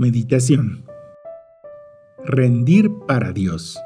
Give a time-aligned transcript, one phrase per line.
[0.00, 0.86] Meditación.
[2.24, 3.78] Rendir para Dios.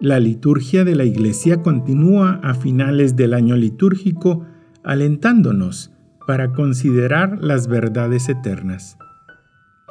[0.00, 4.44] La liturgia de la Iglesia continúa a finales del año litúrgico
[4.82, 5.92] alentándonos
[6.26, 8.98] para considerar las verdades eternas,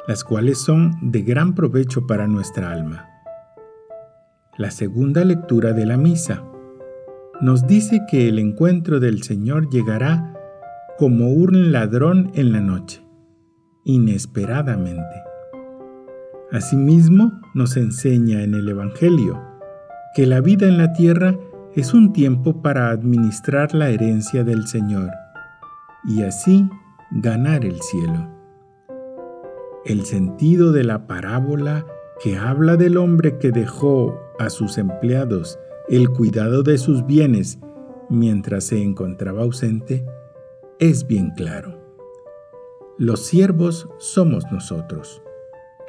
[0.06, 3.08] las cuales son de gran provecho para nuestra alma.
[4.58, 6.44] La segunda lectura de la misa
[7.40, 10.34] nos dice que el encuentro del Señor llegará
[10.98, 13.03] como un ladrón en la noche
[13.84, 15.22] inesperadamente.
[16.50, 19.40] Asimismo, nos enseña en el Evangelio
[20.14, 21.36] que la vida en la tierra
[21.74, 25.10] es un tiempo para administrar la herencia del Señor
[26.04, 26.68] y así
[27.10, 28.30] ganar el cielo.
[29.84, 31.84] El sentido de la parábola
[32.22, 35.58] que habla del hombre que dejó a sus empleados
[35.88, 37.58] el cuidado de sus bienes
[38.08, 40.06] mientras se encontraba ausente
[40.78, 41.83] es bien claro.
[42.96, 45.20] Los siervos somos nosotros.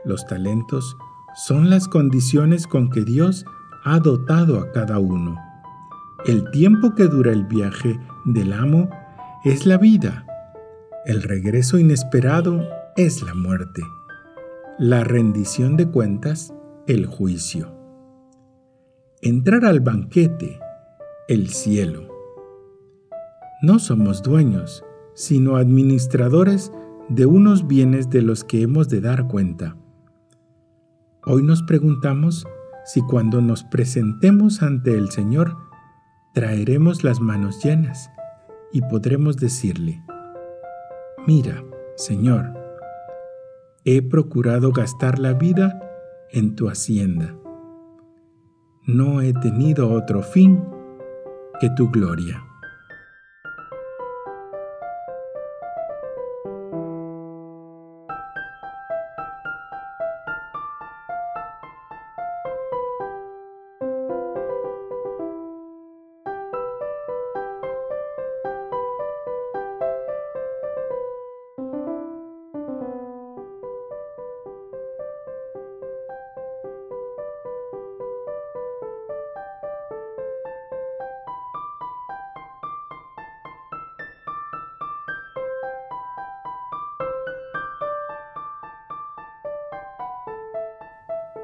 [0.05, 0.97] Los talentos
[1.35, 3.45] son las condiciones con que Dios
[3.83, 5.39] ha dotado a cada uno.
[6.25, 8.89] El tiempo que dura el viaje del amo
[9.43, 10.25] es la vida.
[11.05, 13.83] El regreso inesperado es la muerte.
[14.79, 16.55] La rendición de cuentas,
[16.87, 17.71] el juicio.
[19.21, 20.59] Entrar al banquete,
[21.27, 22.07] el cielo.
[23.61, 24.83] No somos dueños,
[25.13, 26.71] sino administradores
[27.09, 29.77] de unos bienes de los que hemos de dar cuenta.
[31.25, 32.47] Hoy nos preguntamos
[32.85, 35.55] si cuando nos presentemos ante el Señor
[36.33, 38.09] traeremos las manos llenas
[38.71, 40.03] y podremos decirle,
[41.25, 41.63] mira,
[41.95, 42.53] Señor,
[43.85, 45.79] he procurado gastar la vida
[46.31, 47.35] en tu hacienda.
[48.85, 50.63] No he tenido otro fin
[51.59, 52.43] que tu gloria.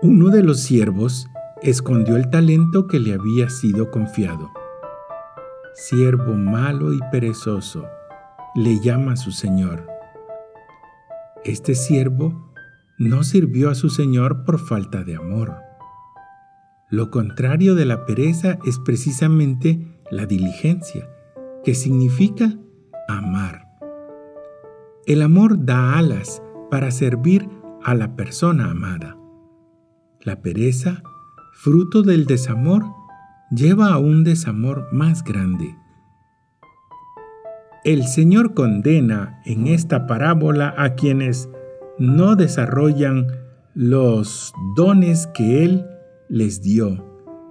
[0.04, 1.28] Uno de los siervos
[1.62, 4.52] escondió el talento que le había sido confiado.
[5.76, 7.86] Siervo malo y perezoso,
[8.56, 9.86] le llama a su señor.
[11.44, 12.52] Este siervo
[12.98, 15.54] no sirvió a su señor por falta de amor.
[16.90, 21.08] Lo contrario de la pereza es precisamente la diligencia,
[21.64, 22.58] que significa
[23.08, 23.68] amar.
[25.06, 26.42] El amor da alas
[26.72, 27.48] para servir
[27.84, 29.21] a la persona amada.
[30.24, 31.02] La pereza,
[31.52, 32.86] fruto del desamor,
[33.50, 35.76] lleva a un desamor más grande.
[37.84, 41.50] El Señor condena en esta parábola a quienes
[41.98, 43.26] no desarrollan
[43.74, 45.88] los dones que Él
[46.30, 47.04] les dio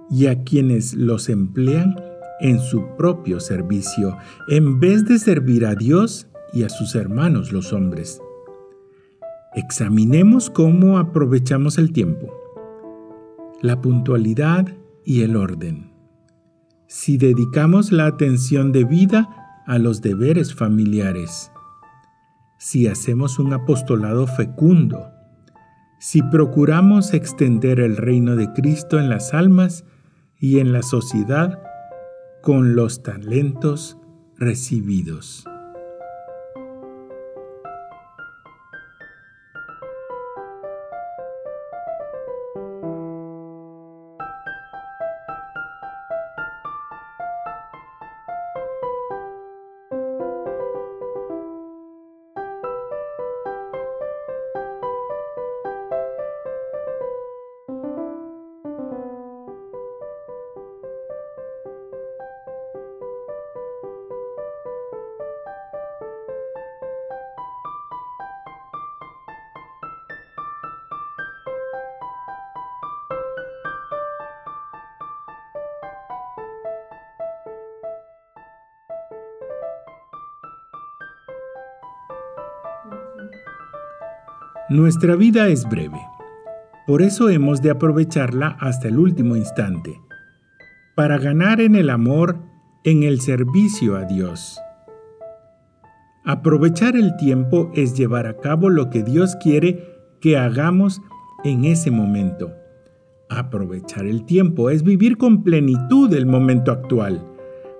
[0.09, 2.01] y a quienes los emplean
[2.39, 4.17] en su propio servicio,
[4.47, 8.21] en vez de servir a Dios y a sus hermanos los hombres.
[9.55, 12.40] Examinemos cómo aprovechamos el tiempo
[13.61, 14.67] la puntualidad
[15.05, 15.91] y el orden.
[16.87, 21.51] Si dedicamos la atención debida a los deberes familiares,
[22.57, 25.07] si hacemos un apostolado fecundo,
[25.99, 29.85] si procuramos extender el reino de Cristo en las almas
[30.39, 31.61] y en la sociedad
[32.41, 33.97] con los talentos
[34.37, 35.45] recibidos.
[84.71, 85.99] Nuestra vida es breve,
[86.87, 89.99] por eso hemos de aprovecharla hasta el último instante,
[90.95, 92.37] para ganar en el amor,
[92.85, 94.57] en el servicio a Dios.
[96.23, 99.89] Aprovechar el tiempo es llevar a cabo lo que Dios quiere
[100.21, 101.01] que hagamos
[101.43, 102.53] en ese momento.
[103.29, 107.27] Aprovechar el tiempo es vivir con plenitud el momento actual,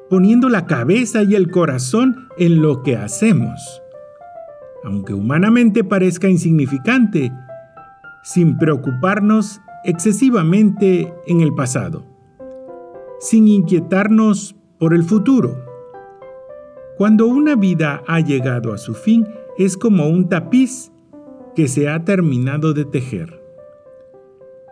[0.09, 3.81] poniendo la cabeza y el corazón en lo que hacemos.
[4.83, 7.31] Aunque humanamente parezca insignificante,
[8.23, 12.03] sin preocuparnos excesivamente en el pasado,
[13.19, 15.63] sin inquietarnos por el futuro.
[16.97, 20.91] Cuando una vida ha llegado a su fin, es como un tapiz
[21.55, 23.41] que se ha terminado de tejer.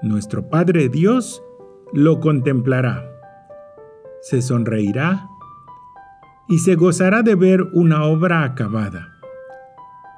[0.02, 1.44] Nuestro Padre Dios
[1.92, 3.12] lo contemplará,
[4.22, 5.28] se sonreirá
[6.48, 9.19] y se gozará de ver una obra acabada,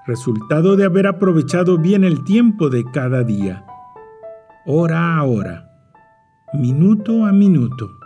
[0.06, 3.66] resultado de haber aprovechado bien el tiempo de cada día,
[4.66, 5.70] hora a hora,
[6.54, 8.01] minuto a minuto